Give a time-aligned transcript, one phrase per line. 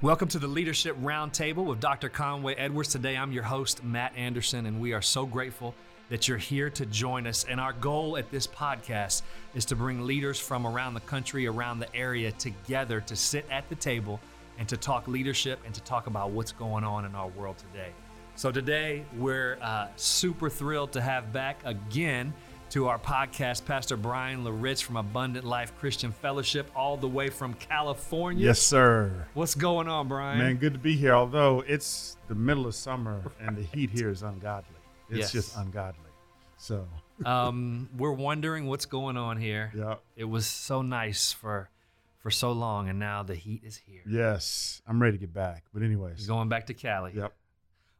[0.00, 2.08] Welcome to the Leadership Roundtable with Dr.
[2.08, 2.90] Conway Edwards.
[2.90, 5.74] Today I'm your host, Matt Anderson, and we are so grateful
[6.08, 7.44] that you're here to join us.
[7.48, 9.22] And our goal at this podcast
[9.56, 13.68] is to bring leaders from around the country, around the area together to sit at
[13.68, 14.20] the table
[14.56, 17.90] and to talk leadership and to talk about what's going on in our world today.
[18.36, 22.32] So today we're uh, super thrilled to have back again
[22.70, 27.54] to our podcast, Pastor Bryan Loritts from Abundant Life Christian Fellowship, all the way from
[27.54, 28.44] California.
[28.44, 29.26] Yes, sir.
[29.34, 30.38] What's going on, Bryan?
[30.38, 31.14] Man, good to be here.
[31.14, 34.74] Although it's the middle of summer and the heat here is ungodly.
[35.08, 35.32] It's Yes.
[35.32, 36.10] just ungodly.
[36.58, 36.86] So,
[37.24, 39.72] um, we're wondering what's going on here.
[39.74, 39.94] yeah.
[40.16, 41.70] It was so nice for
[42.18, 44.02] for so long, and now the heat is here.
[44.04, 45.64] Yes, I'm ready to get back.
[45.72, 47.12] But anyways, Going back to Cali.
[47.14, 47.32] yep.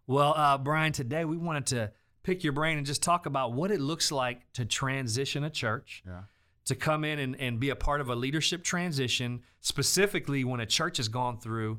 [0.09, 3.71] Well, uh, Bryan, today we wanted to pick your brain and just talk about what
[3.71, 6.23] it looks like to transition a church, Yeah.
[6.67, 10.67] to come in and, and be a part of a leadership transition, specifically when a
[10.67, 11.79] church has gone through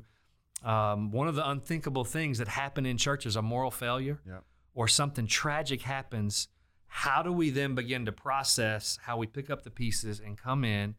[0.62, 4.44] um, one of the unthinkable things that happen in churches, a moral failure Yep.
[4.74, 6.48] or something tragic happens.
[6.86, 10.64] How do we then begin to process how we pick up the pieces and come
[10.64, 10.96] in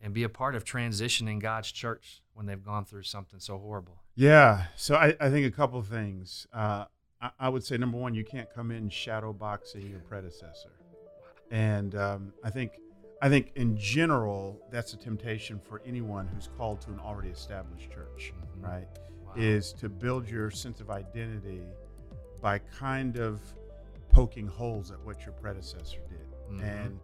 [0.00, 4.00] and be a part of transitioning God's church when they've gone through something so horrible?
[4.14, 4.66] Yeah.
[4.76, 6.46] So I, I think a couple of things.
[6.52, 6.84] Uh,
[7.24, 10.70] I, I would say number one, you can't come in shadow boxing your predecessor,
[11.50, 12.72] and um, I think
[13.22, 17.90] I think in general that's a temptation for anyone who's called to an already established
[17.90, 18.62] church, Mhm.
[18.62, 18.88] right?
[19.24, 19.32] Wow.
[19.36, 21.62] Is to build your sense of identity
[22.42, 23.40] by kind of
[24.10, 26.62] poking holes at what your predecessor did, Mhm.
[26.62, 27.00] and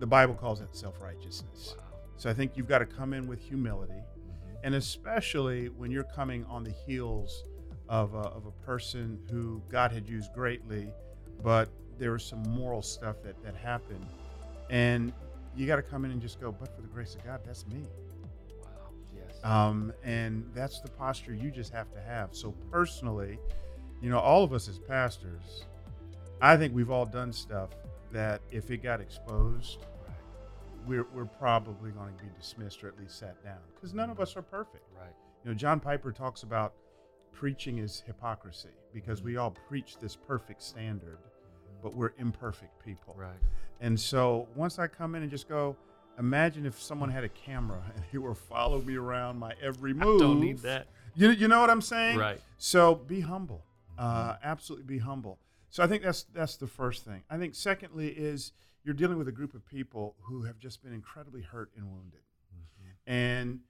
[0.00, 1.74] the Bible calls that self righteousness.
[1.78, 1.84] Wow.
[2.16, 4.56] So I think you've got to come in with humility Mhm.
[4.64, 7.44] and especially when you're coming on the heels
[7.88, 10.92] of a, of a person who God had used greatly,
[11.42, 14.06] but there was some moral stuff that, that happened.
[14.70, 15.12] And
[15.56, 17.66] you got to come in and just go, but for the grace of God, that's
[17.66, 17.82] me.
[18.62, 18.68] Wow.
[19.16, 19.38] Yes.
[19.42, 22.34] Um, and that's the posture you just have to have.
[22.34, 23.38] So, personally,
[24.00, 25.64] you know, all of us as pastors,
[26.40, 27.70] I think we've all done stuff
[28.12, 30.16] that if it got exposed, right.
[30.86, 34.20] we're, we're probably going to be dismissed or at least sat down because none of
[34.20, 34.84] us are perfect.
[34.96, 35.08] Right.
[35.44, 36.74] You know, John Piper talks about
[37.32, 39.42] preaching is hypocrisy because we mm.
[39.42, 41.18] all preach this perfect standard,
[41.82, 43.14] but we're imperfect people.
[43.16, 43.38] Right.
[43.80, 45.76] And so once I come in and just go,
[46.18, 50.20] imagine if someone had a camera and he were following me around my every move.
[50.20, 50.88] Don't need that.
[51.14, 52.18] You, you know what I'm saying?
[52.18, 52.40] Right.
[52.58, 53.64] So be humble.
[53.96, 54.44] Uh, mm-hmm.
[54.44, 55.38] absolutely be humble.
[55.70, 57.22] So I think that's that's the first thing.
[57.28, 58.52] I think secondly is
[58.84, 62.20] you're dealing with a group of people who have just been incredibly hurt and wounded.
[62.54, 63.12] Mm-hmm.
[63.12, 63.60] And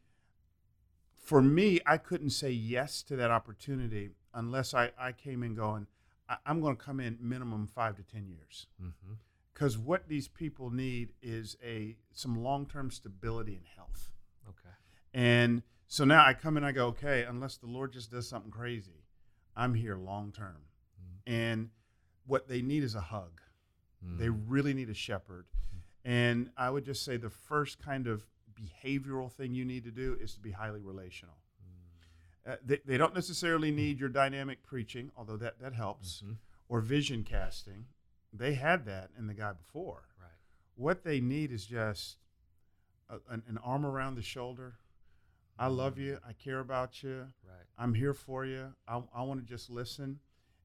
[1.29, 5.87] for me, I couldn't say yes to that opportunity unless I, I came in going,
[6.27, 8.67] I, I'm going to come in minimum five to 10 years.
[8.83, 9.13] Mm-hmm.
[9.53, 14.11] Because what these people need is a some long term stability and health.
[14.49, 14.75] Okay.
[15.13, 18.51] And so now I come in, I go, okay, unless the Lord just does something
[18.51, 19.05] crazy,
[19.55, 20.63] I'm here long term.
[21.27, 21.69] And
[22.27, 23.43] what they need is a hug.
[24.03, 24.19] Mm-hmm.
[24.19, 25.45] They really need a shepherd.
[26.07, 28.25] And I would just say the first kind of
[28.59, 31.35] behavioral thing you need to do is to be highly relational.
[32.47, 36.37] Uh, they, they don't necessarily need your dynamic preaching, although that, that helps, Mhm.
[36.69, 37.87] or vision casting.
[38.33, 40.05] They had that in the guy before.
[40.19, 40.31] Right.
[40.75, 42.17] What they need is just
[43.11, 44.79] a, an, an arm around the shoulder.
[45.59, 46.21] I love you.
[46.27, 47.33] I care about you.
[47.47, 47.67] Right.
[47.77, 48.75] I'm here for you.
[48.87, 50.21] I, I want to just listen.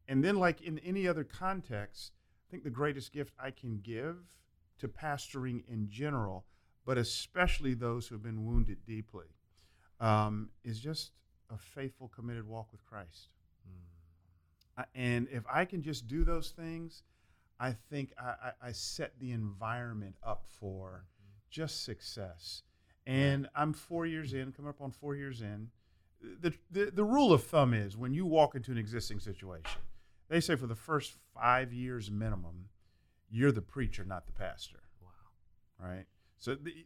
[0.07, 2.13] And then, like in any other context,
[2.47, 4.17] I think the greatest gift I can give
[4.79, 6.45] to pastoring in general,
[6.85, 9.27] but especially those who have been wounded deeply,
[9.99, 11.11] um, is just
[11.49, 13.29] a faithful, committed walk with Christ.
[14.77, 17.03] I- And if I can just do those things,
[17.59, 18.23] I think I,
[18.63, 21.05] I, I set the environment up for
[21.49, 22.63] just success.
[23.05, 25.69] And I'm four years in, coming up on four years in.
[26.21, 29.81] The, the, the rule of thumb is when you walk into an existing situation,
[30.29, 32.69] they say for the first five years minimum,
[33.29, 35.09] you're the preacher, not the pastor, Wow.
[35.87, 36.05] right?
[36.43, 36.85] So the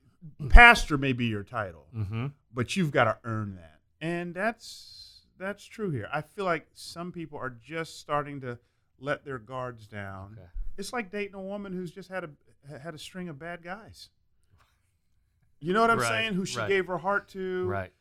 [0.50, 2.28] pastor may be your title, Mm-hmm.
[2.54, 3.80] but you've got to earn that.
[4.00, 6.08] And that's that's true here.
[6.14, 8.60] I feel like some people are just starting to
[9.00, 10.34] let their guards down.
[10.38, 10.48] Okay.
[10.78, 12.30] It's like dating a woman who's just had a
[12.80, 14.10] had a string of bad guys.
[15.60, 16.34] You know what I'm Right, saying?
[16.36, 16.70] Who she right.
[16.70, 17.92] gave her heart to, Right.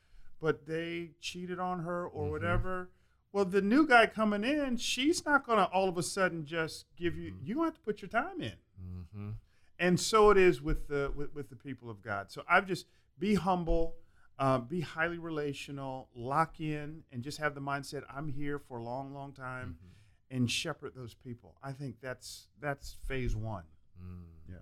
[0.43, 2.31] but they cheated on her or Mhm.
[2.32, 2.91] whatever.
[3.32, 6.85] Well, the new guy coming in, she's not going to all of a sudden just
[6.97, 7.35] give you.
[7.43, 9.31] You have to put your time in Mm-hmm.
[9.78, 12.31] And so it is with the with, with the people of God.
[12.31, 12.87] So I've just
[13.19, 13.96] be humble,
[14.38, 18.82] uh, be highly relational, lock in, and just have the mindset I'm here for a
[18.82, 19.76] long, long time,
[20.31, 21.56] and shepherd those people.
[21.62, 23.64] I think that's that's phase one.
[24.49, 24.56] Yeah.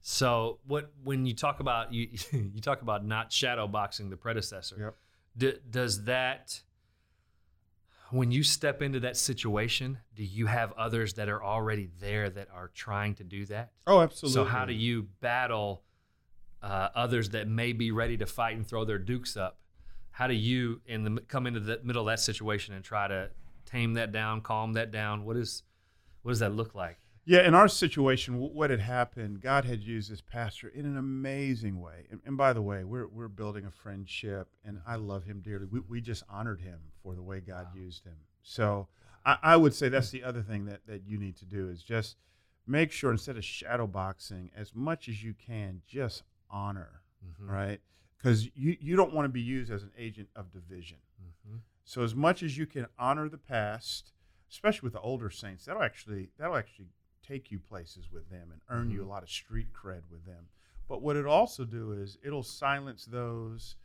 [0.00, 4.76] So what when you talk about you you talk about not shadow boxing the predecessor.
[4.78, 4.94] Yep.
[5.36, 6.62] D- does that
[8.10, 12.48] when you step into that situation, do you have others that are already there that
[12.54, 13.72] are trying to do that?
[13.86, 14.34] Oh, absolutely.
[14.34, 15.82] So how do you battle
[16.62, 19.58] uh, others that may be ready to fight and throw their dukes up?
[20.10, 23.30] How do you in the come into the middle of that situation and try to
[23.66, 25.24] tame that down, calm that down?
[25.24, 25.62] What is
[26.22, 26.98] what does that look like?
[27.28, 31.78] Yeah, in our situation, what had happened, God had used this pastor in an amazing
[31.78, 32.06] way.
[32.10, 35.66] And, and, by the way, we're, we're building a friendship, and I love him dearly.
[35.66, 37.82] We, we just honored him for the way God wow.
[37.82, 38.16] used him.
[38.42, 38.88] So
[39.26, 41.82] I, I, would say that's the other thing that, that you need to do is
[41.82, 42.16] just
[42.66, 47.50] make sure instead of shadow boxing, as much as you can, just honor, mm-hmm.
[47.50, 47.80] right?
[48.16, 50.96] Because you, you don't want to be used as an agent of division.
[51.22, 51.58] Mm-hmm.
[51.84, 54.12] So as much as you can honor the past,
[54.50, 56.86] especially with the older saints, that'll actually that'll actually
[57.28, 58.96] take you places with them and earn mm-hmm.
[58.96, 60.46] you a lot of street cred with them.
[60.88, 63.76] But what it also do is it'll silence those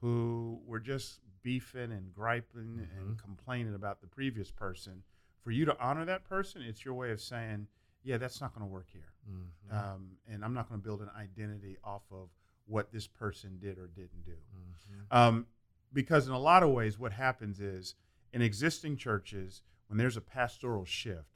[0.00, 2.98] who were just beefing and griping mm-hmm.
[2.98, 5.02] and complaining about the previous person.
[5.42, 7.66] For you to honor that person, it's your way of saying,
[8.02, 9.12] yeah, that's not going to work here.
[9.30, 9.76] Mm-hmm.
[9.76, 12.28] Um, and I'm not going to build an identity off of
[12.66, 14.32] what this person did or didn't do.
[14.32, 15.16] Mm-hmm.
[15.16, 15.46] Um,
[15.92, 17.94] because in a lot of ways, what happens is
[18.32, 21.29] in existing churches, when there's a pastoral shift,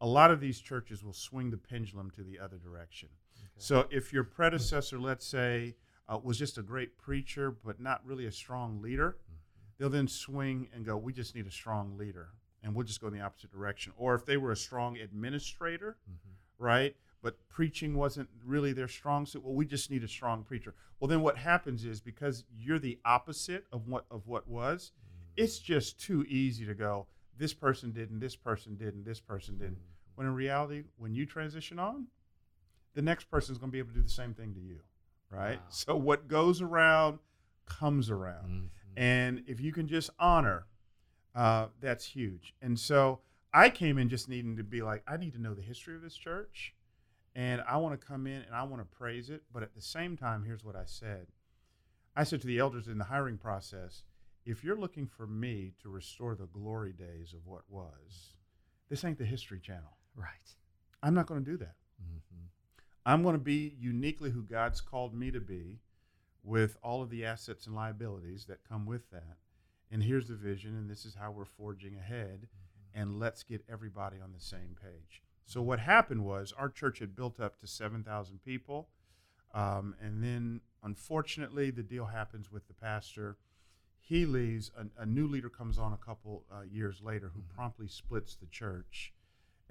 [0.00, 3.08] a lot of these churches will swing the pendulum to the other direction.
[3.36, 3.48] Okay.
[3.58, 5.76] So if your predecessor, let's say,
[6.08, 9.36] uh, was just a great preacher but not really a strong leader, mm-hmm.
[9.78, 12.30] they'll then swing and go, "We just need a strong leader,"
[12.62, 13.92] and we'll just go in the opposite direction.
[13.96, 16.64] Or if they were a strong administrator, mm-hmm.
[16.64, 16.96] right?
[17.22, 19.44] But preaching wasn't really their strong suit.
[19.44, 20.74] Well, we just need a strong preacher.
[20.98, 25.44] Well, then what happens is because you're the opposite of what of what was, mm-hmm.
[25.44, 27.06] it's just too easy to go
[27.40, 29.72] this person didn't, this person didn't, this person didn't.
[29.76, 29.89] Mm-hmm.
[30.20, 32.08] When in reality, when you transition on,
[32.92, 34.80] the next person is going to be able to do the same thing to you,
[35.30, 35.56] right?
[35.56, 35.64] Wow.
[35.70, 37.20] So what goes around
[37.64, 38.44] comes around.
[38.44, 39.02] Mm-hmm.
[39.02, 40.66] And if you can just honor,
[41.34, 42.52] uh, that's huge.
[42.60, 43.20] And so
[43.54, 46.02] I came in just needing to be like, I need to know the history of
[46.02, 46.74] this church.
[47.34, 49.44] And I want to come in and I want to praise it.
[49.50, 51.28] But at the same time, here's what I said
[52.14, 54.02] I said to the elders in the hiring process,
[54.44, 58.34] if you're looking for me to restore the glory days of what was,
[58.90, 59.96] this ain't the History Channel.
[60.20, 60.54] Right.
[61.02, 61.76] I'm not going to do that.
[62.02, 62.44] Mm-hmm.
[63.06, 65.80] I'm going to be uniquely who God's called me to be
[66.42, 69.36] with all of the assets and liabilities that come with that.
[69.90, 72.46] And here's the vision, and this is how we're forging ahead.
[72.46, 73.00] Mm-hmm.
[73.00, 75.22] And let's get everybody on the same page.
[75.46, 78.88] So, what happened was our church had built up to 7,000 people.
[79.52, 83.36] Um, and then, unfortunately, the deal happens with the pastor
[84.10, 87.54] he leaves, a, a new leader comes on a couple uh, years later who mm-hmm.
[87.54, 89.12] promptly splits the church.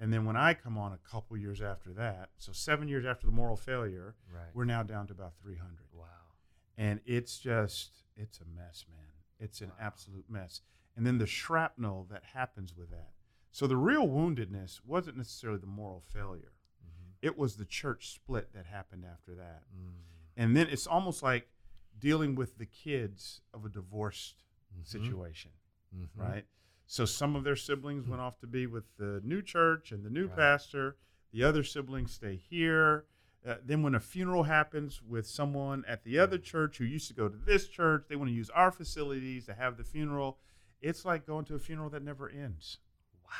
[0.00, 3.26] And then when I come on a couple years after that, so seven years after
[3.26, 4.48] the moral failure, right.
[4.54, 5.76] we're now down to about 300.
[5.92, 6.06] Wow.
[6.78, 9.06] And it's just, it's a mess, man.
[9.38, 9.86] It's an wow.
[9.86, 10.62] absolute mess.
[10.96, 13.10] And then the shrapnel that happens with that.
[13.52, 17.26] So the real woundedness wasn't necessarily the moral failure, mm-hmm.
[17.26, 19.64] it was the church split that happened after that.
[19.76, 19.92] Mm.
[20.36, 21.48] And then it's almost like
[21.98, 24.84] dealing with the kids of a divorced mm-hmm.
[24.84, 25.50] situation,
[25.94, 26.20] mm-hmm.
[26.20, 26.44] right?
[26.90, 30.10] So some of their siblings went off to be with the new church and the
[30.10, 30.36] new right.
[30.36, 30.96] pastor.
[31.32, 33.04] The other siblings stay here.
[33.46, 37.14] Uh, then when a funeral happens with someone at the other church who used to
[37.14, 40.38] go to this church, they want to use our facilities to have the funeral.
[40.82, 42.78] It's like going to a funeral that never ends.
[43.24, 43.30] Wow.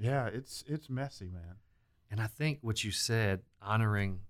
[0.00, 1.58] Yeah, it's it's messy, man.
[2.10, 4.22] And I think what you said, honoring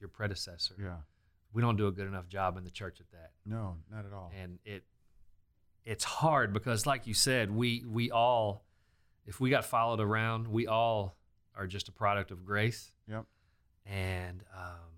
[0.00, 0.74] your predecessor.
[0.76, 0.96] Yeah
[1.52, 3.30] we don't do a good enough job in the church at that.
[3.46, 4.30] No, not at all.
[4.40, 4.84] And it
[5.88, 8.62] it's hard because like you said, we we all
[9.26, 11.16] if we got followed around, we all
[11.56, 12.92] are just a product of grace.
[13.08, 13.24] Yep.
[13.86, 14.92] And um,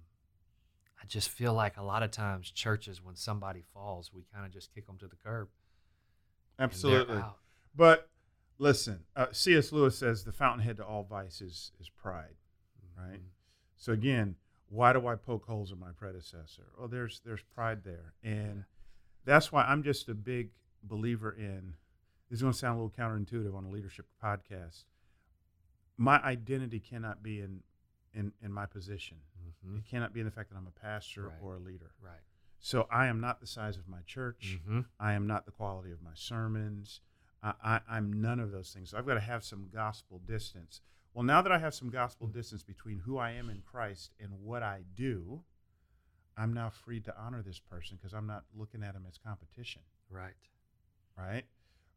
[1.01, 4.53] I just feel like a lot of times churches, when somebody falls, we kind of
[4.53, 5.49] just kick them to the curb.
[6.59, 7.23] Absolutely.
[7.75, 8.09] But
[8.59, 9.71] listen, uh, C.S.
[9.71, 12.35] Lewis says the fountainhead to all vice is, is pride,
[12.99, 13.11] mm-hmm.
[13.11, 13.21] right?
[13.77, 14.35] So again,
[14.69, 16.67] why do I poke holes in my predecessor?
[16.77, 18.65] Well, there's there's pride there, and
[19.25, 20.51] that's why I'm just a big
[20.83, 21.75] believer in.
[22.29, 24.85] This is going to sound a little counterintuitive on a leadership podcast.
[25.97, 27.63] My identity cannot be in
[28.13, 29.19] in, in my position.
[29.39, 29.79] Mm-hmm.
[29.79, 31.33] It cannot be in the fact that I'm a pastor right.
[31.43, 31.93] or a leader.
[32.03, 32.21] Right.
[32.59, 34.59] So I am not the size of my church.
[34.61, 34.81] Mm-hmm.
[34.99, 37.01] I am not the quality of my sermons.
[37.43, 38.91] I, I, I'm none of those things.
[38.91, 40.81] So I've got to have some gospel distance.
[41.15, 44.31] Well, now that I have some gospel distance between who I am in Christ and
[44.43, 45.43] what I do,
[46.37, 49.83] I'm now free to honor this person because I'm not looking at him as competition.
[50.11, 50.35] Right.
[51.21, 51.45] Right.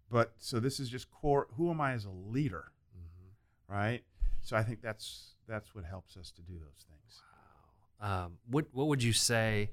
[0.09, 1.47] But so this is just core.
[1.55, 2.71] Who am I as a leader?
[2.95, 3.73] Mm-hmm.
[3.73, 4.03] Right.
[4.41, 7.21] So I think that's that's what helps us to do those things.
[8.01, 8.25] Wow.
[8.25, 9.69] Um, what what would you say?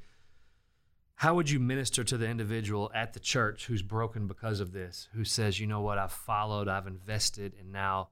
[1.20, 5.06] how would you minister to the individual at the church who's broken because of this,
[5.12, 8.08] who says, you know what, I've followed, I've invested, and now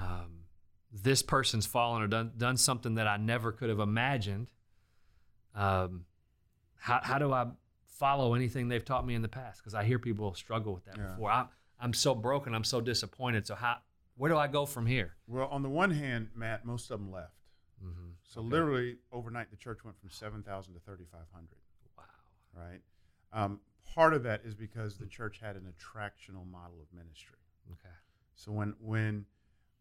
[0.00, 0.44] um,
[0.90, 4.46] this person's fallen or done, done something that I never could have imagined?
[5.54, 6.06] Um,
[6.78, 7.44] how, how do I
[7.98, 9.60] follow anything they've taught me in the past?
[9.60, 11.08] Because I hear people struggle with that Yeah.
[11.08, 11.30] before.
[11.30, 11.48] I'm,
[11.80, 13.46] I'm so broken, I'm so disappointed.
[13.46, 13.78] So, how,
[14.16, 15.14] where do I go from here?
[15.26, 17.32] Well, on the one hand, Matt, most of them left.
[17.84, 18.10] Mm-hmm.
[18.22, 21.58] So literally overnight, the church went from seven thousand to thirty five hundred.
[21.98, 22.04] Wow.
[22.56, 22.80] Right.
[23.32, 23.60] Um,
[23.94, 27.36] part of that is because the church had an attractional model of ministry.
[27.72, 27.94] Okay.
[28.36, 29.26] So when when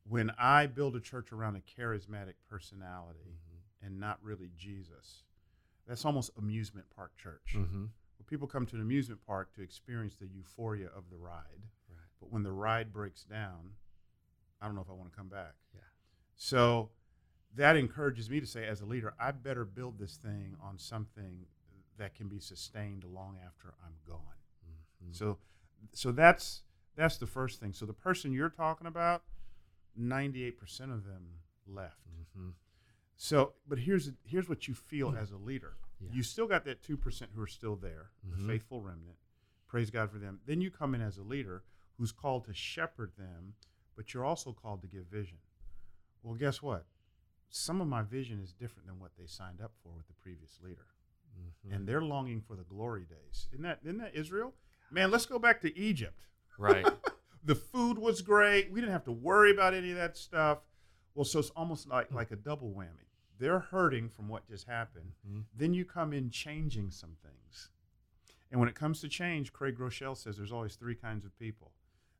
[0.07, 3.37] when I build a church around a charismatic personality
[3.81, 5.23] and not really Jesus,
[5.87, 7.55] that's almost amusement park church.
[7.55, 7.85] Mm-hmm.
[8.17, 11.97] Well, people come to an amusement park to experience the euphoria of the ride, Right.
[12.19, 13.75] but when the ride breaks down,
[14.61, 15.55] I don't know if I want to come back.
[15.73, 15.81] Yeah.
[16.35, 16.91] So
[17.55, 21.45] that encourages me to say, as a leader, I better build this thing on something
[21.97, 24.19] that can be sustained long after I'm gone.
[25.03, 25.13] Mm-hmm.
[25.13, 25.37] So,
[25.91, 26.63] so that's
[26.95, 27.73] that's the first thing.
[27.73, 29.23] So the person you're talking about,
[29.99, 30.53] 98%
[30.93, 31.97] of them left.
[32.07, 32.49] Mm-hmm.
[33.15, 35.73] So, but here's here's what you feel as a leader.
[35.99, 36.09] Yeah.
[36.13, 38.31] You still got that two percent who are still there, Mhm.
[38.37, 39.17] the faithful remnant.
[39.67, 40.39] Praise God for them.
[40.45, 41.63] Then you come in as a leader
[41.97, 43.53] who's called to shepherd them,
[43.95, 45.37] but you're also called to give vision.
[46.21, 46.85] Well, guess what?
[47.49, 50.59] Some of my vision is different than what they signed up for with the previous
[50.61, 50.87] leader,
[51.39, 51.73] Mm-hmm.
[51.73, 53.47] and they're longing for the glory days.
[53.51, 54.53] Isn't that isn't that Israel?
[54.91, 56.25] Man, let's go back to Egypt.
[56.57, 56.85] Right.
[57.43, 58.71] the food was great.
[58.71, 60.59] We didn't have to worry about any of that stuff.
[61.15, 63.02] Well, so it's almost like like a double whammy.
[63.39, 65.13] They're hurting from what just happened.
[65.27, 65.45] Mhm.
[65.55, 67.69] Then you come in changing some things.
[68.51, 71.73] And when it comes to change, Craig Groeschel says there's always three kinds of people.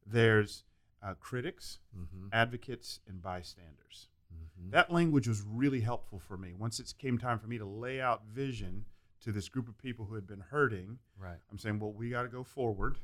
[0.05, 0.63] There's
[1.01, 2.29] uh, critics, Mm-hmm.
[2.31, 4.07] advocates, and bystanders.
[4.33, 4.69] Mm-hmm.
[4.71, 6.53] That language was really helpful for me.
[6.53, 8.85] Once it came time for me to lay out vision
[9.19, 11.37] to this group of people who had been hurting, Right.
[11.51, 12.97] I'm saying, well, we got to go forward.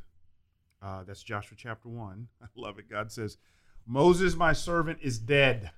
[0.82, 2.28] Uh, that's Joshua chapter 1.
[2.42, 2.90] I love it.
[2.90, 3.38] God says,
[3.86, 5.72] Moses, my servant, is dead.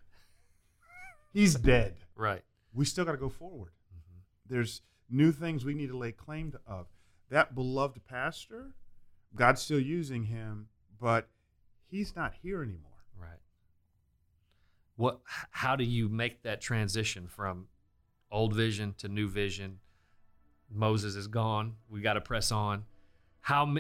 [1.34, 1.96] He's dead.
[2.16, 2.42] Right.
[2.74, 3.72] We still got to go forward.
[3.94, 4.54] Mm-hmm.
[4.54, 6.88] There's new things we need to lay claim to of.
[7.30, 8.72] That beloved pastor,
[9.36, 10.68] God's still using him,
[11.00, 11.28] but
[11.88, 12.92] he's not here anymore.
[13.18, 13.40] Right.
[14.98, 15.22] What?
[15.52, 17.68] How do you make that transition from
[18.32, 19.80] old vision to new vision?
[20.70, 21.76] Moses is gone.
[21.90, 22.84] We got to press on.
[23.40, 23.76] How?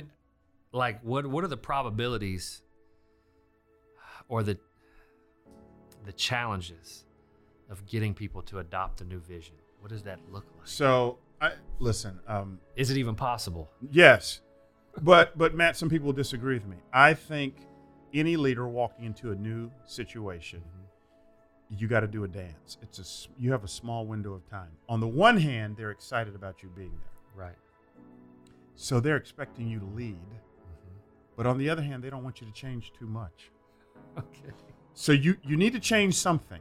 [0.71, 1.25] Like, what?
[1.25, 2.61] What are the probabilities,
[4.29, 4.57] or the
[6.05, 7.05] the challenges
[7.71, 9.55] of getting people to adopt a new vision?
[9.79, 10.67] What does that look like?
[10.67, 13.71] So, I listen, um, Is it even possible?
[13.91, 14.41] Yes,
[15.01, 16.77] but but Matt, some people disagree with me.
[16.93, 17.55] I think
[18.13, 20.61] any leader walking into a new situation,
[21.69, 22.77] you got to do a dance.
[22.83, 24.69] It's a you have a small window of time.
[24.87, 27.55] On the one hand, they're excited about you being there, Right.
[28.75, 30.15] so they're expecting you to lead.
[30.15, 30.97] Mm-hmm.
[31.37, 33.49] But on the other hand, they don't want you to change too much.
[34.17, 34.51] Okay.
[34.93, 36.60] So you you need to change something, Mm-hmm.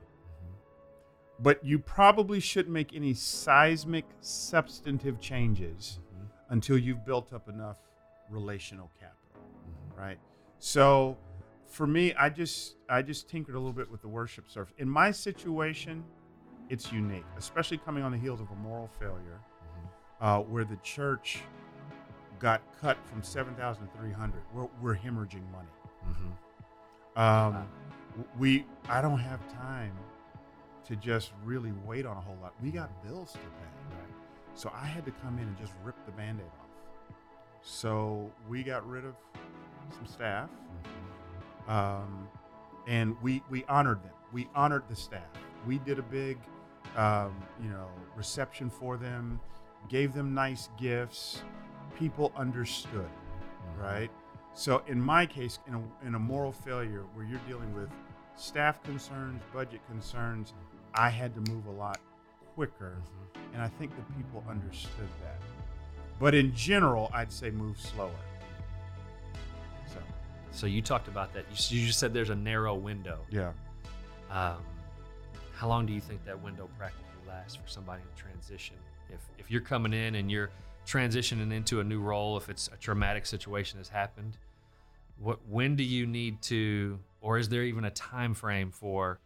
[1.43, 6.53] But you probably shouldn't make any seismic, substantive changes Mm-hmm.
[6.55, 7.79] until you've built up enough
[8.29, 9.43] relational capital.
[9.97, 10.19] right
[10.59, 11.17] so
[11.67, 14.89] for me i just i just tinkered a little bit with the worship service in
[14.89, 16.05] my situation
[16.69, 19.41] it's unique especially coming on the heels of a moral failure
[20.21, 21.41] uh, where the church
[22.39, 25.69] got cut from 7300 we're, we're hemorrhaging money
[26.09, 27.21] Mm-hmm.
[27.21, 27.67] um, Wow.
[28.39, 29.93] we i don't have time
[30.91, 34.15] to just really wait on a whole lot we got bills to pay Right.
[34.55, 37.17] so I had to come in and just rip the band aid off.
[37.63, 39.15] So we got rid of
[39.95, 40.49] some staff
[41.69, 42.29] um,
[42.87, 44.13] and we, we honored them.
[44.33, 45.23] We honored the staff.
[45.67, 46.39] We did a big,
[46.97, 49.41] um, you know, reception for them,
[49.89, 51.43] gave them nice gifts.
[51.99, 53.11] People understood,
[53.79, 54.11] right?
[54.55, 57.91] So in my case, in a, in a moral failure where you're dealing with
[58.37, 60.55] staff concerns, budget concerns,
[60.95, 61.99] I had to move a lot
[62.55, 62.95] quicker
[63.53, 65.37] and I think the people understood that.
[66.19, 68.11] But in general, I'd say move slower.
[69.87, 69.99] So
[70.53, 71.45] So you talked about that.
[71.51, 73.21] You, you just said there's a narrow window.
[73.31, 73.53] yeah,
[74.31, 74.59] Um,
[75.55, 78.77] how long do you think that window practically lasts for somebody in transition?
[79.09, 80.51] If if you're coming in and you're
[80.87, 84.37] transitioning into a new role, if it's a traumatic situation has happened,
[85.19, 89.19] what when do you need to, or is there even a time frame for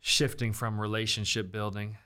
[0.00, 1.96] shifting from relationship building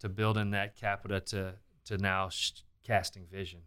[0.00, 1.54] to building that capita to
[1.86, 2.52] to now sh-
[2.84, 3.60] casting vision?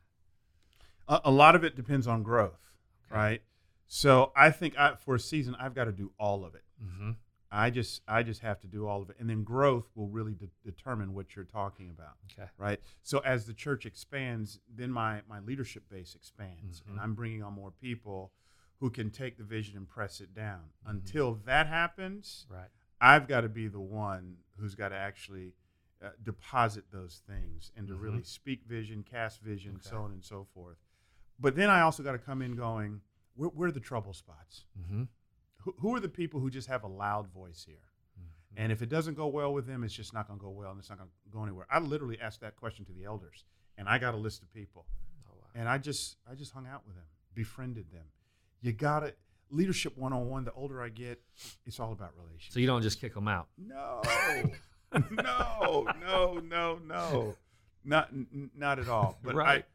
[1.08, 2.60] a, a lot of it depends on growth,
[3.08, 3.16] Okay.
[3.20, 3.42] right?
[3.88, 6.64] So I think I, for a season, I've got to do all of it.
[6.82, 7.12] Mm-hmm.
[7.54, 10.34] I just I just have to do all of it, and then growth will really
[10.34, 12.50] de- determine what you're talking about, Okay.
[12.58, 12.80] right?
[13.04, 17.04] So as the church expands, then my my leadership base expands, and Mhm.
[17.04, 18.32] I'm bringing on more people
[18.80, 20.70] who can take the vision and press it down.
[20.86, 20.92] Mhm.
[20.92, 22.70] Until that happens, Right.
[23.02, 25.54] I've got to be the one who's got to actually
[26.04, 28.02] uh, deposit those things and to Mhm.
[28.02, 30.78] really speak vision, cast vision, so on and so forth.
[31.40, 33.02] But then I also got to come in going,
[33.36, 34.66] where, where are the trouble spots?
[34.80, 35.04] Mm-hmm.
[35.58, 37.86] Who, who are the people who just have a loud voice here?
[38.20, 38.64] Mm-hmm.
[38.64, 40.72] And if it doesn't go well with them, it's just not going to go well
[40.72, 41.68] and it's not going to go anywhere.
[41.70, 43.46] I literally asked that question to the elders,
[43.78, 44.86] and I got a list of people,
[45.30, 45.48] Oh, wow.
[45.54, 47.06] and I just I just hung out with them,
[47.36, 48.06] befriended them.
[48.62, 49.14] You got to
[49.52, 50.44] leadership one on one.
[50.46, 51.22] The older I get,
[51.66, 52.54] it's all about relationships.
[52.54, 53.48] So you don't just kick them out.
[53.58, 54.02] No,
[55.12, 57.36] no, no, no, no,
[57.86, 59.18] not n- not at all.
[59.24, 59.66] But Right.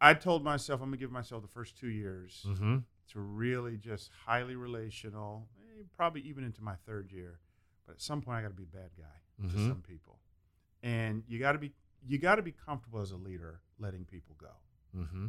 [0.00, 2.78] I, I told myself I'm gonna give myself the first two years Mm-hmm.
[3.12, 7.38] to really just highly relational, eh, probably even into my third year.
[7.86, 9.68] But at some point, I got to be a bad guy to Mhm.
[9.68, 10.18] some people,
[10.82, 11.72] and you got to be
[12.06, 14.50] you got to be comfortable as a leader letting people go.
[14.96, 15.26] Mm-hmm.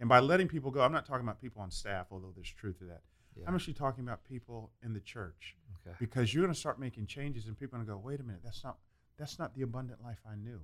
[0.00, 2.78] And by letting people go, I'm not talking about people on staff, although there's truth
[2.78, 3.02] to that.
[3.36, 3.44] Yeah.
[3.48, 5.96] I'm actually talking about people in the church okay.
[6.00, 8.22] because you're going to start making changes and people are going to go wait a
[8.24, 8.78] minute that's not
[9.16, 10.58] that's not the abundant life i knew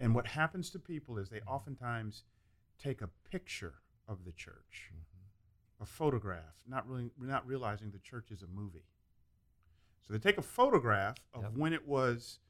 [0.00, 2.24] and what happens to people is they oftentimes
[2.82, 3.74] take a picture
[4.08, 5.82] of the church Mm-hmm.
[5.84, 8.86] a photograph not really not realizing the church is a movie
[10.04, 11.52] so they take a photograph of Yep.
[11.56, 12.40] when it was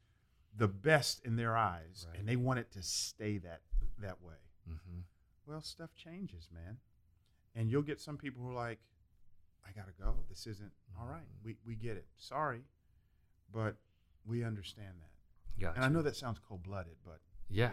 [0.57, 2.18] the best in their eyes Right.
[2.21, 3.61] and they want it to stay that
[3.99, 5.00] that way Mm-hmm.
[5.49, 6.76] Well stuff changes man
[7.55, 8.78] and you'll get some people who are like
[9.67, 11.45] i gotta go this isn't all right Mhm.
[11.45, 12.62] we, we get it sorry
[13.52, 13.76] but
[14.26, 15.76] we understand that Gotcha.
[15.76, 17.71] and i know that sounds cold-blooded but Yeah.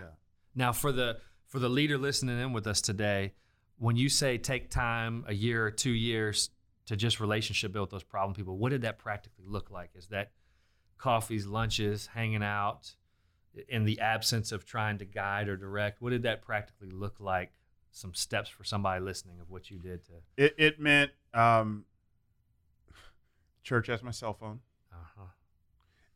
[0.57, 3.33] Now for the for the leader listening in with us today,
[3.77, 6.49] when you say take time, a year or two years
[6.85, 9.91] to just relationship build those problem people, what did that practically look like?
[9.95, 10.31] Is that
[10.97, 12.95] coffees, lunches, hanging out,
[13.67, 16.01] in the absence of trying to guide or direct?
[16.01, 17.51] What did that practically look like?
[17.95, 20.11] Some steps for somebody listening of what you did to.
[20.35, 21.85] it, it meant um,
[23.63, 24.59] church has my cell phone
[24.91, 25.23] Uh huh.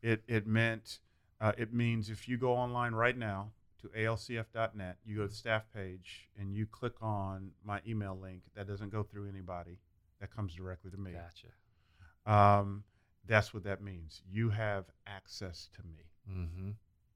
[0.02, 0.98] it, it meant
[1.40, 5.34] uh, it means if you go online right now to alcf.net you go to the
[5.34, 9.78] staff page and you click on my email link that doesn't go through anybody
[10.20, 12.30] that comes directly to me Gotcha.
[12.60, 12.84] um,
[13.26, 14.22] that's what that means.
[14.30, 16.04] You have access to me.
[16.28, 16.70] Mm-hmm.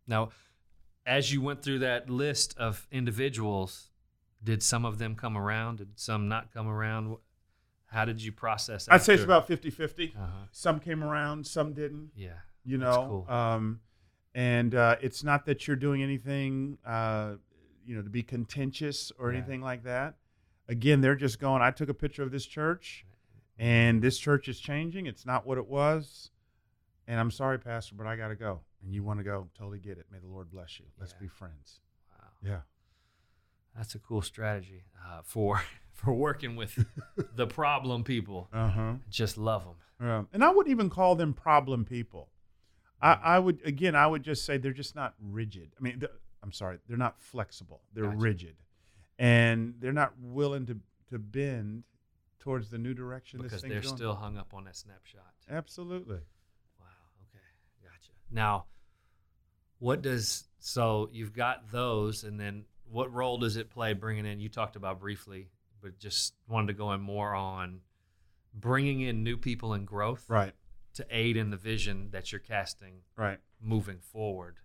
[0.06, 0.28] Now,
[1.06, 3.90] as you went through that list of individuals,
[4.44, 5.78] did some of them come around?
[5.78, 7.16] Did some not come around?
[7.86, 8.86] How did you process?
[8.86, 8.94] That?
[8.94, 10.14] I'd say it's about 50 50.
[10.16, 10.26] Uh-huh.
[10.52, 12.34] Some came around, some didn't, Yeah.
[12.64, 13.24] you That's know.
[13.26, 13.34] cool.
[13.34, 13.80] Um,
[14.34, 17.36] and uh, it's not that you're doing anything, uh,
[17.86, 19.38] you know, to be contentious or Yeah.
[19.38, 20.16] anything like that.
[20.68, 23.06] Again, they're just going, I took a picture of this church
[23.58, 25.06] and this church is changing.
[25.06, 26.30] It's not what it was.
[27.06, 28.60] And I'm sorry, Pastor, but I got to go.
[28.82, 30.06] And you want to go, totally get it.
[30.10, 30.86] May the Lord bless you.
[30.98, 31.18] Let's Yeah.
[31.20, 31.80] be friends.
[32.10, 32.28] Wow.
[32.42, 32.60] Yeah.
[33.76, 36.84] That's a cool strategy uh, for for working with
[37.36, 38.48] the problem people.
[38.52, 38.92] Uh huh.
[39.10, 40.08] Just love them.
[40.08, 42.28] Um, and I wouldn't even call them problem people.
[43.00, 45.70] I, I would again, I would just say they're just not rigid.
[45.78, 46.02] I mean,
[46.42, 47.82] I'm sorry, they're not flexible.
[47.92, 48.16] They're Gotcha.
[48.18, 48.56] rigid,
[49.18, 50.78] and they're not willing to
[51.10, 51.84] to bend
[52.38, 53.40] towards the new direction.
[53.42, 53.96] Because they're going.
[53.96, 55.32] still hung up on that snapshot.
[55.50, 56.20] absolutely.
[56.78, 56.86] Wow.
[57.22, 57.44] Okay.
[57.82, 58.12] Gotcha.
[58.30, 58.66] Now,
[59.78, 64.40] what does so you've got those, and then what role does it play bringing in?
[64.40, 65.48] You talked about briefly,
[65.82, 67.80] but just wanted to go in more on
[68.54, 70.54] bringing in new people and growth Right.
[70.94, 73.40] to aid in the vision that you're casting Right.
[73.60, 74.58] moving forward.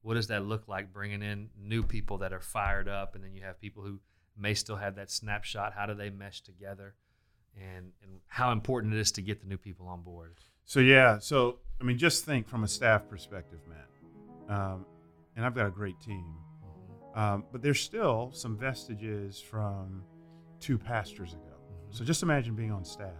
[0.00, 0.92] What does that look like?
[0.92, 4.00] Bringing in new people that are fired up, and then you have people who
[4.36, 5.74] may still have that snapshot.
[5.74, 6.94] How do they mesh together?
[7.56, 10.38] And, and how important it is to get the new people on board.
[10.64, 11.18] So yeah.
[11.18, 13.88] So I mean, just think from a staff perspective, Matt.
[14.56, 14.86] Um,
[15.36, 16.36] and I've got a great team.
[17.18, 20.04] Um, but there's still some vestiges from
[20.60, 21.42] two pastors ago.
[21.90, 21.94] Mhm.
[21.94, 23.12] So just imagine being on staff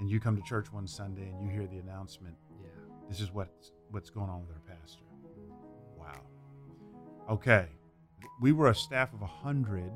[0.00, 2.66] and you come to church one Sunday and you hear the announcement, Yeah.
[3.08, 5.04] this is what's, what's going on with our pastor.
[5.96, 6.22] Wow.
[7.28, 7.68] Okay.
[8.40, 9.92] We were a staff of a 100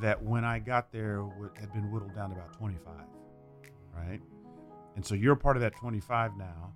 [0.00, 1.24] that when I got there
[1.58, 3.08] had been whittled down to about 25,
[3.92, 4.20] right?
[4.94, 6.74] And so you're a part of that 25 now.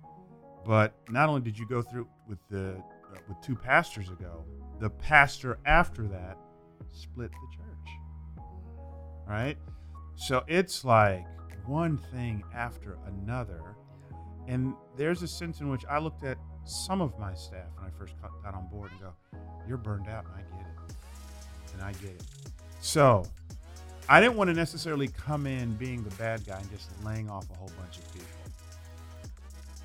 [0.65, 2.83] But not only did you go through with the
[3.15, 4.43] Uh, with two pastors ago,
[4.79, 6.37] the pastor after that
[6.91, 8.45] split the church.
[9.27, 9.57] Right?
[10.15, 11.25] So it's like
[11.67, 13.61] one thing after another.
[14.47, 17.89] And there's a sense in which I looked at some of my staff when I
[17.97, 19.13] first got got on board and go,
[19.67, 20.95] You're burned out, and I get it.
[21.73, 22.23] And I get it.
[22.79, 23.25] So
[24.07, 27.49] I didn't want to necessarily come in being the bad guy and just laying off
[27.49, 28.44] a whole bunch of people.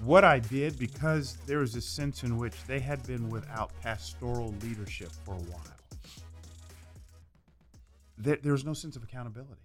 [0.04, 4.54] What I did, because there was a sense in which they had been without pastoral
[4.62, 5.62] leadership for a while,
[8.18, 9.62] there, there was no sense of accountability.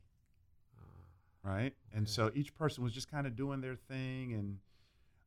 [1.44, 1.74] Right?
[1.94, 4.34] And so each person was just kind of doing their thing.
[4.34, 4.58] And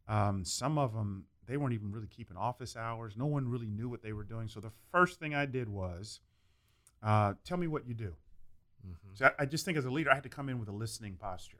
[0.08, 3.16] um, some of them, they weren't even really keeping office hours.
[3.16, 4.48] No one really knew what they were doing.
[4.48, 6.20] So the first thing I did was
[7.02, 8.14] uh, tell me what you do.
[8.84, 9.14] Mm-hmm.
[9.14, 10.72] So I, I just think as a leader, I had to come in with a
[10.72, 11.58] listening posture.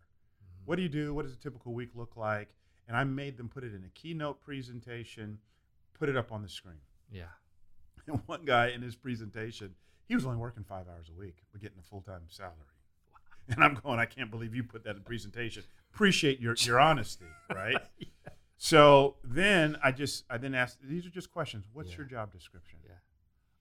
[0.64, 1.14] What do you do?
[1.14, 2.48] What does a typical week look like?
[2.88, 5.38] And I made them put it in a keynote presentation,
[5.98, 6.80] put it up on the screen.
[7.12, 7.24] Yeah.
[8.06, 9.74] And one guy in his presentation,
[10.06, 12.54] he was only working five hours a week, but getting a full time salary.
[13.50, 15.62] And I'm going, I can't believe you put that in presentation.
[15.92, 17.76] Appreciate your, your honesty, right?
[18.56, 21.66] So then I just I then asked these are just questions.
[21.74, 21.98] What's Yeah.
[21.98, 22.78] your job description?
[22.86, 22.94] Yeah.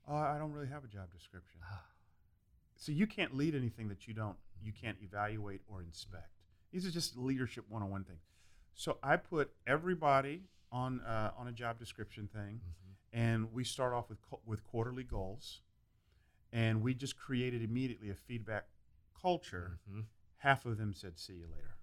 [0.08, 1.60] Oh, I don't really have a job description.
[1.70, 1.84] Ah.
[2.78, 6.30] So you can't lead anything that you don't you can't evaluate or inspect.
[6.72, 8.22] These are just leadership one on one things.
[8.78, 13.20] So I put everybody on uh, on a job description thing, Mm-hmm.
[13.20, 15.62] and we start off with co- with quarterly goals,
[16.54, 18.68] and we just created immediately a feedback
[19.20, 19.80] culture.
[19.90, 20.06] Mhm.
[20.38, 21.76] Half of them said, "See you later,"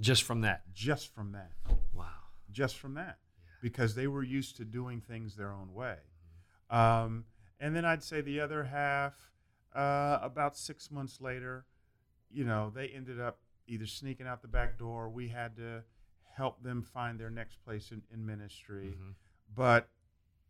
[0.00, 0.72] Just from that.
[0.72, 1.52] just from that,
[1.92, 2.28] Wow.
[2.50, 3.50] just from that, Yeah.
[3.60, 5.98] because they were used to doing things their own way.
[6.70, 6.76] Mm-hmm.
[6.76, 7.26] Um,
[7.60, 9.34] and then I'd say the other half,
[9.74, 11.66] uh, about six months later,
[12.30, 15.10] you know, they ended up either sneaking out the back door.
[15.10, 15.84] We had to
[16.38, 18.96] help them find their next place in, in ministry.
[18.96, 19.14] Mhm.
[19.54, 19.90] But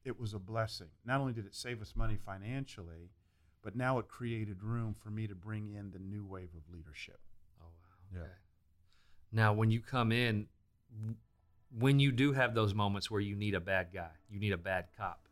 [0.04, 0.90] it was a blessing.
[1.04, 3.10] Not only did it save us money financially,
[3.62, 7.20] but now it created room for me to bring in the new wave of leadership.
[7.60, 8.20] Oh wow.
[8.20, 8.34] Yeah.
[9.32, 10.46] Now, when you come in,
[11.76, 14.58] when you do have those moments where you need a bad guy, you need a
[14.58, 15.26] bad cop.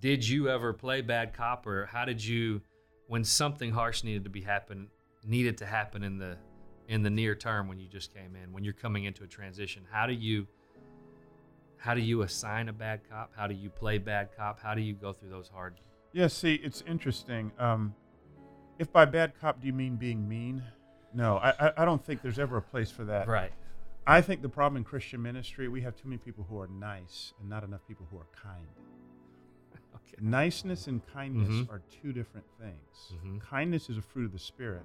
[0.00, 2.62] Did you ever play bad cop, or how did you,
[3.06, 4.88] when something harsh needed to be happen,
[5.24, 6.36] needed to happen in the
[6.88, 9.82] in the near term when you just came in, when you're coming into a transition?
[9.90, 10.46] How do you
[11.76, 13.32] how do you assign a bad cop?
[13.36, 14.60] How do you play bad cop?
[14.60, 15.74] How do you go through those hard?
[16.12, 17.50] Yeah, see, it's interesting.
[17.58, 17.94] Um,
[18.78, 20.62] if by bad cop do you mean being mean?
[21.12, 23.26] No, I, I, don't think there's ever a place for that.
[23.26, 23.52] Right.
[24.06, 27.32] I think the problem in Christian ministry, we have too many people who are nice
[27.40, 28.66] and not enough people who are kind.
[29.94, 30.16] Okay.
[30.20, 31.70] Niceness and kindness Mhm.
[31.70, 33.12] are two different things.
[33.24, 33.40] Mhm.
[33.40, 34.84] Kindness is a fruit of the Spirit.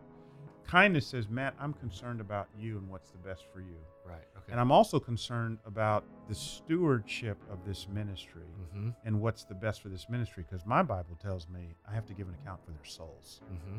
[0.67, 3.77] Kindness says, Matt, I'm concerned about you and what's the best for you.
[4.05, 4.17] Right.
[4.37, 4.51] Okay.
[4.51, 8.43] And I'm also concerned about the stewardship of this ministry
[8.75, 8.89] mm-hmm.
[9.05, 12.13] and what's the best for this ministry because my Bible tells me I have to
[12.13, 13.41] give an account for their souls.
[13.51, 13.77] Mm-hmm.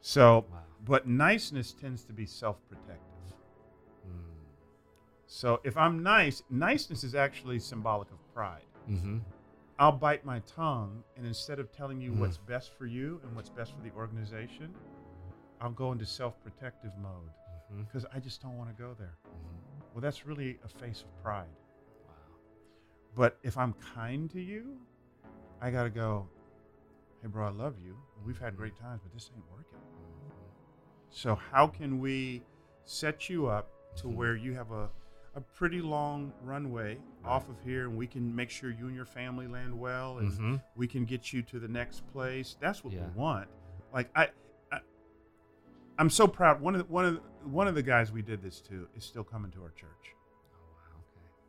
[0.00, 0.58] So, Wow.
[0.86, 3.02] but niceness tends to be self protective.
[5.30, 8.62] So if I'm nice, niceness is actually symbolic of pride.
[8.90, 9.18] Mm-hmm.
[9.78, 12.20] I'll bite my tongue, and instead of telling you Mm.
[12.20, 14.74] what's best for you and what's best for the organization,
[15.60, 17.30] I'll go into self protective mode
[17.70, 17.82] Mm-hmm.
[17.82, 19.12] because I just don't want to go there.
[19.26, 19.80] Mm-hmm.
[19.92, 21.44] Well, that's really a face of pride.
[22.06, 22.14] Wow.
[23.14, 24.78] But if I'm kind to you,
[25.60, 26.26] I got to go,
[27.20, 27.94] hey, bro, I love you.
[28.24, 29.78] We've had great times, but this ain't working.
[31.10, 32.42] So, how can we
[32.84, 34.14] set you up to Mhm.
[34.14, 34.88] where you have a,
[35.34, 39.04] a pretty long runway off of here and we can make sure you and your
[39.04, 40.56] family land well and Mm-hmm.
[40.74, 42.56] we can get you to the next place?
[42.60, 43.08] That's what Yeah.
[43.14, 43.48] we want.
[43.92, 44.28] Like, I.
[45.98, 46.60] I'm so proud.
[46.60, 49.04] One of the, one of the, one of the guys we did this to is
[49.04, 50.14] still coming to our church.
[50.54, 51.00] Oh wow.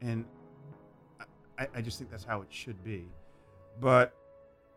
[0.01, 0.11] Okay.
[0.11, 0.25] and
[1.59, 3.05] I, I just think that's how it should be.
[3.79, 4.15] But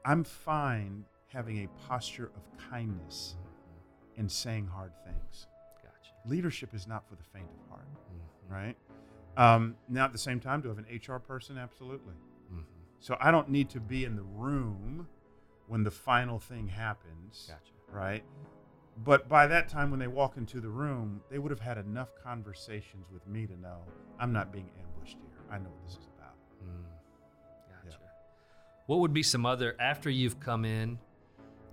[0.04, 3.36] I'm fine having a posture of kindness
[4.18, 5.46] and saying hard things.
[5.82, 6.10] Gotcha.
[6.28, 8.52] Leadership is not for the faint of heart, Mhm.
[8.52, 8.76] right?
[9.36, 11.56] Um, now, at the same time, do I have an HR person?
[11.56, 12.14] Absolutely.
[12.52, 12.64] Mhm.
[13.00, 15.08] So I don't need to be in the room
[15.68, 17.72] when the final thing happens, Gotcha.
[17.96, 18.24] right?
[18.98, 22.10] But by that time, when they walk into the room, they would have had enough
[22.22, 23.78] conversations with me to know
[24.18, 25.40] I'm not being ambushed here.
[25.50, 26.34] I know what this is about.
[26.62, 27.84] Mm.
[27.84, 27.98] Gotcha.
[28.86, 30.98] What would be some other after you've come in?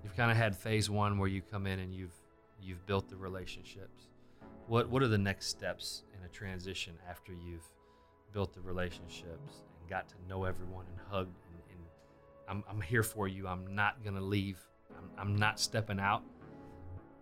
[0.03, 2.15] You've kind of had phase one where you come in and you've
[2.62, 4.08] you've built the relationships.
[4.67, 7.67] What what are the next steps in a transition after you've
[8.32, 11.79] built the relationships and got to know everyone and hugged and, and
[12.47, 13.47] I'm I'm here for you.
[13.47, 14.60] I'm not gonna leave.
[14.97, 16.23] I'm, I'm not stepping out.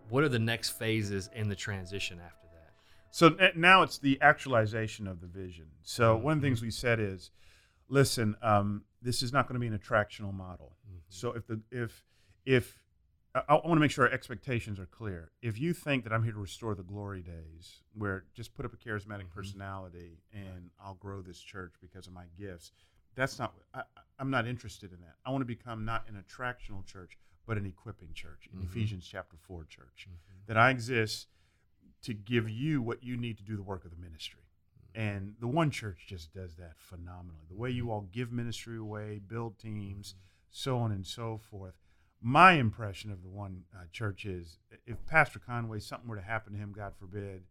[0.08, 2.72] What are the next phases in the transition after that?
[3.10, 5.66] So now it's the actualization of the vision.
[5.82, 6.50] So one of the Mhm.
[6.50, 7.30] things we said is,
[7.88, 10.76] listen, um, this is not going to be an attractional model.
[10.88, 11.00] Mhm.
[11.08, 12.04] So if the if
[12.44, 12.78] if
[13.34, 15.32] I, I want to make sure our expectations are clear.
[15.42, 18.72] If you think that I'm here to restore the glory days, where just put up
[18.72, 19.30] a charismatic Mhm.
[19.30, 22.72] personality and I'll grow this church because of my gifts,
[23.14, 23.54] that's not.
[23.74, 23.84] I-
[24.18, 25.16] I'm not interested in that.
[25.24, 27.16] I want to become not an attractional church,
[27.48, 28.46] but an equipping church.
[28.52, 28.64] In Mhm.
[28.64, 30.06] Ephesians chapter four, church
[30.46, 31.28] that I exist
[32.02, 34.42] to give you what you need to do the work of the ministry.
[34.94, 37.46] And the one church just does that phenomenally.
[37.48, 40.14] The way you all give ministry away, build teams,
[40.50, 41.74] so on and so forth.
[42.20, 46.52] My impression of the one uh, church is if Pastor Conway, something were to happen
[46.52, 47.46] to him, God forbid,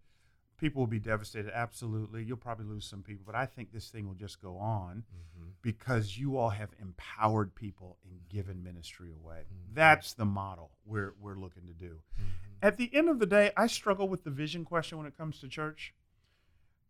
[0.57, 1.51] people will be devastated.
[1.53, 2.23] Absolutely.
[2.23, 5.03] You'll probably lose some people, but I think this thing will just go on
[5.37, 5.49] Mm-hmm.
[5.61, 9.45] because you all have empowered people and given ministry away.
[9.51, 9.75] Mhm.
[9.75, 11.99] That's the model we're, we're looking to do.
[12.19, 12.29] Mm-hmm.
[12.63, 15.39] At the end of the day, I struggle with the vision question when it comes
[15.41, 15.93] to church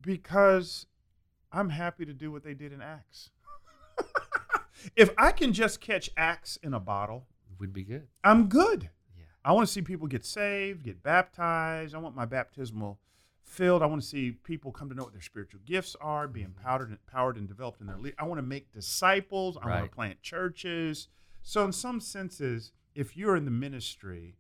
[0.02, 0.86] because
[1.52, 3.32] I'm happy to do what they did in Acts.
[4.96, 7.28] if I can just catch Acts in a bottle,
[7.60, 8.08] Would be good.
[8.24, 8.90] I'm good.
[9.18, 9.24] Yeah.
[9.44, 11.96] I want to see people get saved, get baptized.
[11.96, 13.00] I want my baptismal
[13.48, 13.82] filled.
[13.82, 16.92] I want to see people come to know what their spiritual gifts are, be empowered,
[16.92, 18.14] empowered and developed in their lead.
[18.20, 19.58] I want to make disciples.
[19.62, 21.08] I want to plant churches.
[21.42, 24.36] So, in some senses, if you're in the ministry,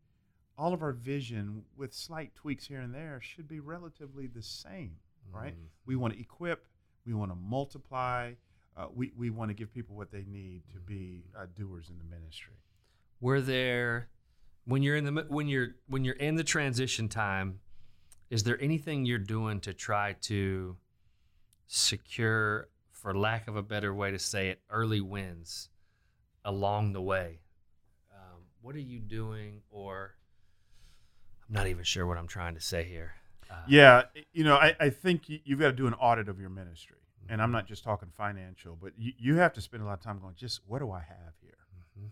[0.57, 4.97] all of our vision, with slight tweaks here and there, should be relatively the same,
[5.31, 5.53] right?
[5.55, 5.67] Mhm.
[5.85, 6.67] We want to equip.
[7.05, 8.33] We want to multiply.
[8.75, 11.97] Uh, we we want to give people what they need to be uh, doers in
[11.97, 12.53] the ministry.
[13.19, 14.09] were there
[14.65, 17.59] when you're in the when you're when you're in the transition time
[18.29, 20.77] is there anything you're doing to try to
[21.67, 25.69] secure for lack of a better way to say it early wins
[26.45, 27.39] along the way
[28.13, 30.15] um, what are you doing or
[31.47, 33.13] i'm not even sure what i'm trying to say here
[33.49, 36.37] uh, Yeah, you know, I, I think you- you've got to do an audit of
[36.37, 36.97] your ministry.
[37.29, 40.01] And I'm not just talking financial, but you, you have to spend a lot of
[40.01, 41.57] time going, just what do I have here?
[41.97, 42.09] mhm.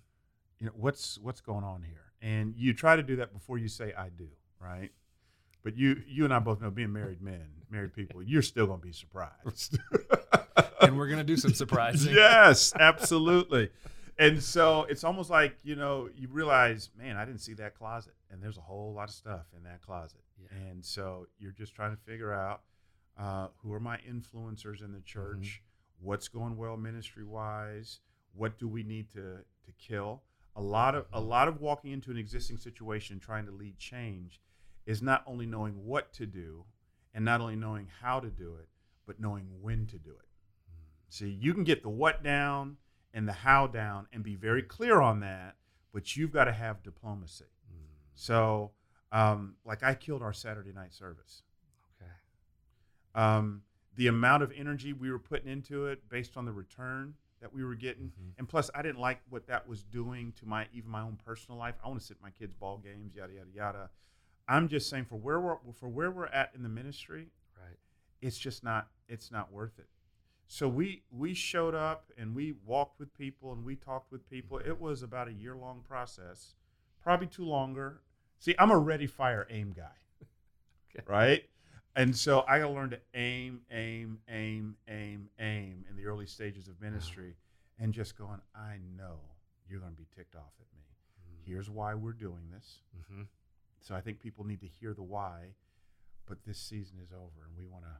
[0.60, 2.14] You know, what's what's going on here?
[2.22, 4.30] And you try to do that before you say I do,
[4.62, 4.92] right?
[5.66, 8.80] But you you and I both know being married men, married people, you're still going
[8.80, 9.80] to be surprised.
[10.82, 13.72] and we're gonna do some surprising yes, absolutely.
[14.20, 18.14] And so it's almost like, you know, you realize, man, I didn't see that closet.
[18.30, 20.22] And there's a whole lot of stuff in that closet.
[20.40, 20.70] Yeah.
[20.70, 22.62] And so you're just trying to figure out
[23.20, 25.64] uh, who are my influencers in the church,
[26.00, 28.02] what's going well ministry wise,
[28.36, 30.22] what do we need to, to kill.
[30.56, 34.40] A lot of a lot of walking into an existing situation trying to lead change
[34.86, 36.66] is not only knowing what to do
[37.14, 38.70] and not only knowing how to do it,
[39.06, 40.28] but knowing when to do it.
[41.10, 42.78] See, you can get the what down
[43.14, 45.56] and the how down and be very clear on that,
[45.94, 47.46] but you've got to have diplomacy.
[48.14, 48.72] So,
[49.12, 51.44] um, like I killed our Saturday night service.
[52.02, 52.12] okay
[53.14, 53.64] Um,
[53.96, 57.64] the amount of energy we were putting into it based on the return that we
[57.64, 58.34] were getting, Mhm.
[58.38, 61.58] and plus I didn't like what that was doing to my even my own personal
[61.58, 61.76] life.
[61.84, 63.90] I want to sit my kids' ball games, yada yada yada.
[64.48, 67.28] I'm just saying for where we're for where we're at in the ministry,
[67.60, 67.78] right.
[68.22, 69.88] it's just not it's not worth it.
[70.48, 74.60] So we we showed up and we walked with people and we talked with people.
[74.60, 76.56] It was about a year long process
[77.02, 78.02] probably too longer.
[78.40, 79.84] See i'm a ready fire aim guy
[80.96, 81.06] Okay.
[81.08, 81.44] right?
[81.96, 86.68] And so i gotta learn to aim aim aim aim aim in the early stages
[86.68, 87.36] of ministry
[87.80, 89.20] and just going i know
[89.70, 90.84] you're going to be ticked off at me.
[91.46, 92.80] Here's why we're doing this.
[92.98, 93.24] Mm-hmm.
[93.86, 95.54] So i think people need to hear the why
[96.28, 97.92] but this season is over and we want to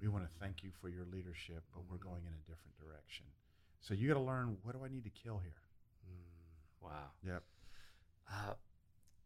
[0.00, 3.26] we want to thank you for your leadership, but we're going in a different direction.
[3.80, 5.60] So you got to learn what do I need to kill here?
[6.08, 7.42] Mm, wow Yep.
[8.32, 8.54] Uh,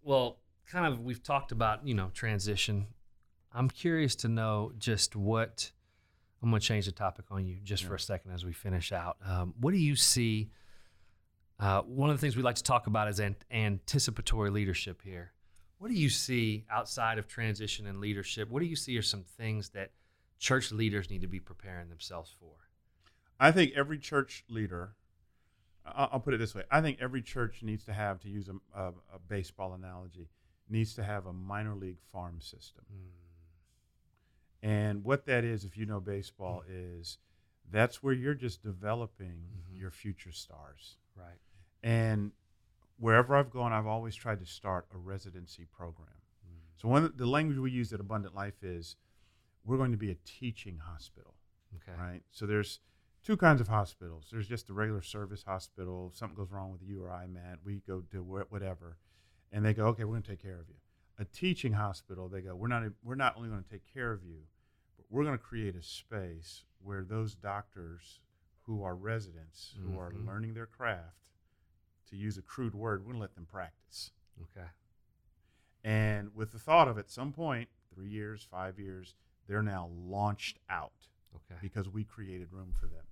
[0.03, 2.87] well, kind of, we've talked about, you know, transition.
[3.53, 5.71] I'm curious to know just what,
[6.43, 8.93] I'm going to change the topic on you just for a second as we finish
[8.93, 9.17] out.
[9.25, 10.51] Um, what do you see?
[11.61, 15.34] Uh, one of the things we like to talk about is an- anticipatory leadership here.
[15.85, 18.49] What do you see outside of transition and leadership?
[18.49, 19.91] What do you see are some things that
[20.39, 22.55] church leaders need to be preparing themselves for?
[23.39, 24.95] I think every church leader,
[25.85, 28.55] I'll put it this way: I think every church needs to have, to use a,
[28.75, 30.31] a, a baseball analogy,
[30.71, 32.87] needs to have a minor league farm system.
[34.63, 37.19] And what that is, if you know baseball, is
[37.71, 39.79] that's where you're just developing Mhm.
[39.81, 40.97] your future stars.
[41.15, 41.41] Right.
[41.83, 42.33] And
[42.99, 46.09] wherever I've gone, I've always tried to start a residency program.
[46.77, 48.97] So one the language we use at Abundant Life is
[49.65, 51.35] we're going to be a teaching hospital,
[51.77, 51.99] Okay.
[51.99, 52.23] right?
[52.31, 52.81] So there's
[53.23, 54.29] two kinds of hospitals.
[54.31, 56.09] There's just the regular service hospital.
[56.13, 58.99] If something goes wrong with you or I, Matt, we go do whatever,
[59.53, 60.75] and they go, okay, we're going to take care of you.
[61.19, 64.25] A teaching hospital, they go, we're not we're not only going to take care of
[64.25, 64.41] you,
[64.97, 68.21] but we're going to create a space where those doctors
[68.63, 70.27] who are residents who are Mhm.
[70.27, 71.31] learning their craft,
[72.15, 74.11] to use a crude word, we're going to let them practice.
[74.41, 74.67] Okay.
[75.83, 79.15] And with the thought of at some point, three years, five years,
[79.47, 80.93] they're now launched out
[81.35, 81.59] Okay.
[81.61, 83.05] because we created room for them.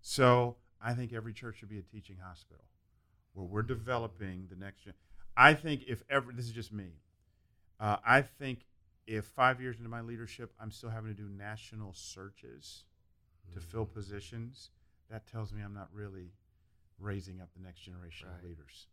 [0.00, 2.64] So I think every church should be a teaching hospital
[3.34, 4.94] where we're developing the next gen.
[5.36, 7.00] I think if ever, this is just me,
[7.80, 8.66] uh, I think
[9.06, 12.84] if five years into my leadership, I'm still having to do national searches
[13.52, 13.94] to fill Mm-hmm.
[13.94, 14.70] positions,
[15.10, 16.30] that tells me I'm not really
[17.02, 18.38] raising up the next generation Right.
[18.38, 18.86] of leaders.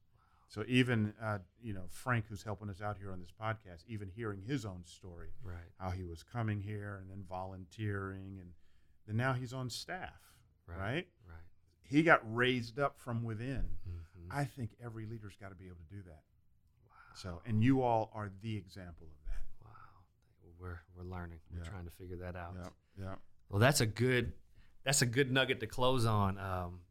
[0.47, 4.09] So even uh, you know Frank, who's helping us out here on this podcast, even
[4.09, 5.71] hearing his own story, Right.
[5.77, 8.53] how he was coming here and then volunteering, and
[9.05, 10.19] then now he's on staff,
[10.65, 10.77] Right.
[10.79, 11.07] right?
[11.27, 11.43] Right.
[11.83, 13.77] He got raised up from within.
[13.87, 14.27] Mhm.
[14.31, 16.23] I think every leader's got to be able to do that.
[16.85, 16.95] Wow.
[17.15, 19.45] So, and you all are the example of that.
[19.63, 20.03] Wow.
[20.59, 21.41] We're we're learning.
[21.51, 21.69] We're Yeah.
[21.69, 22.55] trying to figure that out.
[22.55, 23.15] Yeah, yeah.
[23.49, 24.33] Well, that's a good
[24.83, 26.37] that's a good nugget to close on.
[26.39, 26.81] Um,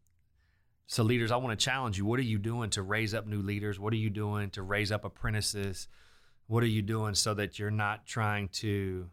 [0.90, 2.07] so, leaders, I want to challenge you.
[2.07, 3.79] What are you doing to raise up new leaders?
[3.79, 5.87] What are you doing to raise up apprentices?
[6.46, 9.11] What are you doing so that you're not trying to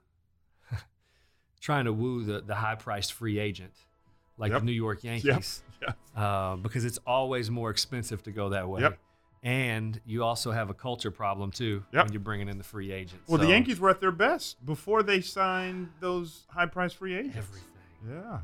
[1.62, 3.74] trying to woo the the high priced free agent
[4.38, 4.62] like Yep.
[4.62, 5.62] the New York Yankees?
[5.82, 5.98] Yep.
[6.16, 8.80] Uh, because it's always more expensive to go that way.
[8.82, 8.98] Yep.
[9.44, 12.06] And you also have a culture problem too Yep.
[12.06, 13.28] when you're bringing in the free agents.
[13.28, 17.38] Well, the Yankees were at their best before they signed those high-priced free agents.
[17.38, 17.70] everything.
[18.10, 18.40] Yeah.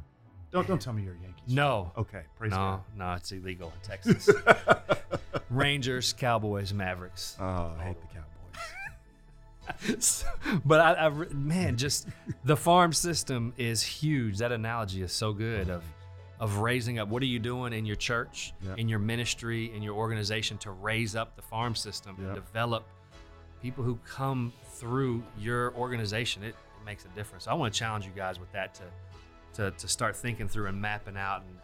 [0.51, 1.53] Don't don't tell me you're a Yankees.
[1.53, 2.23] No, Okay.
[2.37, 4.29] Praise no, no, it's illegal in Texas.
[5.49, 7.35] Rangers, Cowboys, Mavericks.
[7.39, 8.17] oh, I hate the Cowboys.
[10.65, 12.07] but I, I man, just
[12.43, 14.39] the farm system is huge.
[14.39, 15.83] That analogy is so good of
[16.39, 17.07] of raising up.
[17.07, 18.73] What are you doing in your church, Yeah.
[18.77, 22.85] in your ministry, in your organization to raise up the farm system and develop
[23.61, 26.43] people who come through your organization?
[26.43, 27.43] It, it makes a difference.
[27.45, 28.83] So I want to challenge you guys with that to
[29.53, 31.57] to to start thinking through and mapping out and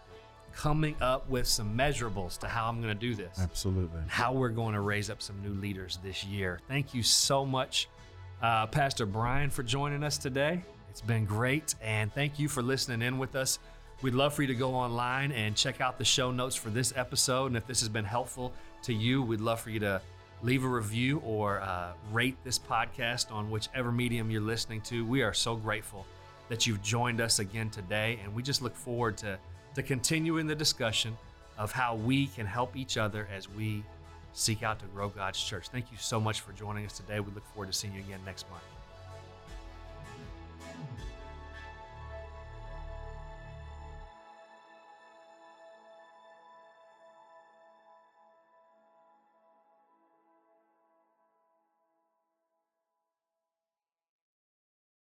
[0.58, 4.00] coming up with some measurables to how I'm going to do this Absolutely.
[4.00, 6.60] and how we're going to raise up some new leaders this year.
[6.67, 7.88] Thank you so much,
[8.41, 10.63] uh, Pastor Bryan, for joining us today.
[10.89, 11.76] It's been great.
[11.80, 13.60] And thank you for listening in with us.
[14.02, 16.91] We'd love for you to go online and check out the show notes for this
[16.95, 17.47] episode.
[17.47, 18.52] And if this has been helpful
[18.84, 20.02] to you, we'd love for you to
[20.41, 25.06] leave a review or uh, rate this podcast on whichever medium you're listening to.
[25.06, 26.06] We are so grateful
[26.49, 28.19] that you've joined us again today.
[28.23, 29.38] And we just look forward to,
[29.75, 31.17] to continuing the discussion
[31.57, 33.83] of how we can help each other as we
[34.33, 35.69] seek out to grow God's church.
[35.69, 37.19] Thank you so much for joining us today.
[37.19, 38.77] We look forward to seeing you again next month.